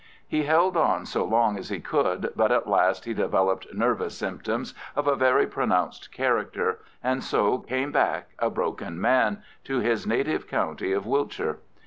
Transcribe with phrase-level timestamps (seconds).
[0.27, 4.73] He held on so long as he could, but at last he developed nervous symptoms
[4.95, 10.47] of a very pronounced character, and so came back, a broken man, to his native
[10.47, 11.59] county of Wiltshire.